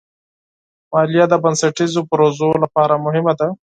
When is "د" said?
1.29-1.33